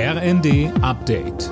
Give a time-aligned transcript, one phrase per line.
[0.00, 1.48] RND Update.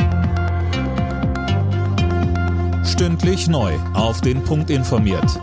[2.87, 3.75] Stündlich neu.
[3.93, 5.41] Auf den Punkt informiert.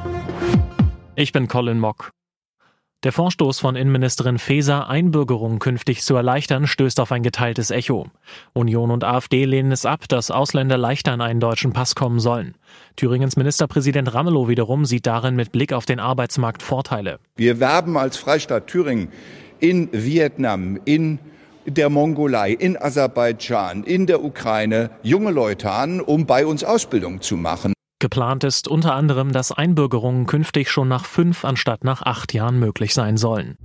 [1.17, 2.11] Ich bin Colin Mock.
[3.03, 8.07] Der Vorstoß von Innenministerin Faeser, Einbürgerungen künftig zu erleichtern, stößt auf ein geteiltes Echo.
[8.53, 12.55] Union und AfD lehnen es ab, dass Ausländer leichter an einen deutschen Pass kommen sollen.
[12.95, 17.19] Thüringens Ministerpräsident Ramelow wiederum sieht darin mit Blick auf den Arbeitsmarkt Vorteile.
[17.35, 19.09] Wir werben als Freistaat Thüringen
[19.59, 21.19] in Vietnam, in
[21.65, 27.37] der Mongolei, in Aserbaidschan, in der Ukraine junge Leute an, um bei uns Ausbildung zu
[27.37, 27.73] machen.
[27.99, 32.93] Geplant ist unter anderem, dass Einbürgerungen künftig schon nach fünf anstatt nach acht Jahren möglich
[32.93, 33.57] sein sollen.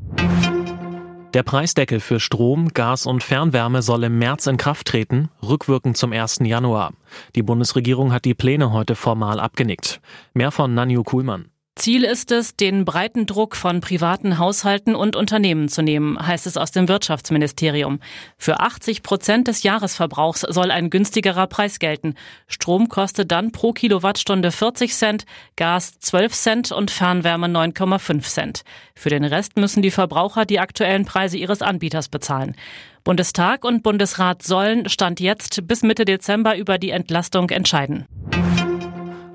[1.34, 6.12] Der Preisdeckel für Strom, Gas und Fernwärme soll im März in Kraft treten, rückwirkend zum
[6.12, 6.38] 1.
[6.42, 6.94] Januar.
[7.34, 10.00] Die Bundesregierung hat die Pläne heute formal abgenickt.
[10.32, 11.50] Mehr von Nanju Kuhlmann.
[11.78, 16.56] Ziel ist es, den breiten Druck von privaten Haushalten und Unternehmen zu nehmen, heißt es
[16.56, 18.00] aus dem Wirtschaftsministerium.
[18.36, 22.16] Für 80 Prozent des Jahresverbrauchs soll ein günstigerer Preis gelten.
[22.48, 28.62] Strom kostet dann pro Kilowattstunde 40 Cent, Gas 12 Cent und Fernwärme 9,5 Cent.
[28.96, 32.56] Für den Rest müssen die Verbraucher die aktuellen Preise ihres Anbieters bezahlen.
[33.04, 38.06] Bundestag und Bundesrat sollen Stand jetzt bis Mitte Dezember über die Entlastung entscheiden.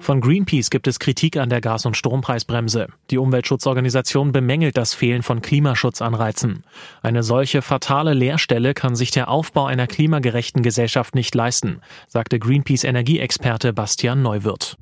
[0.04, 2.88] Von Greenpeace gibt es Kritik an der Gas- und Strompreisbremse.
[3.10, 6.66] Die Umweltschutzorganisation bemängelt das Fehlen von Klimaschutzanreizen.
[7.02, 12.84] Eine solche fatale Leerstelle kann sich der Aufbau einer klimagerechten Gesellschaft nicht leisten, sagte Greenpeace
[12.84, 14.76] Energieexperte Bastian Neuwirth.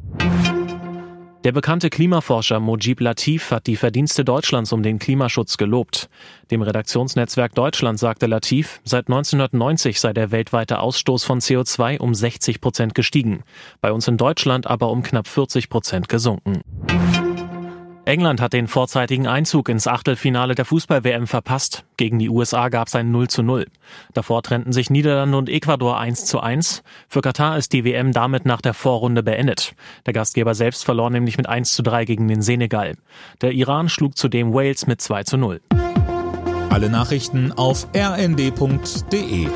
[1.44, 6.08] Der bekannte Klimaforscher Mojib Latif hat die Verdienste Deutschlands um den Klimaschutz gelobt.
[6.52, 12.62] Dem Redaktionsnetzwerk Deutschland sagte Latif, seit 1990 sei der weltweite Ausstoß von CO2 um 60
[12.62, 13.42] Prozent gestiegen,
[13.82, 16.62] bei uns in Deutschland aber um knapp 40 Prozent gesunken.
[18.06, 21.86] England hat den vorzeitigen Einzug ins Achtelfinale der Fußball-WM verpasst.
[21.98, 23.68] Gegen die USA gab es ein 0 zu 0.
[24.14, 26.82] Davor trennten sich Niederlande und Ecuador 1 zu 1.
[27.08, 29.76] Für Katar ist die WM damit nach der Vorrunde beendet.
[30.08, 32.96] Der Gastgeber selbst verlor nämlich mit 1 zu 3 gegen den Senegal.
[33.42, 35.62] Der Iran schlug zudem Wales mit 2 zu 0.
[36.70, 39.48] Alle Nachrichten auf rnd.de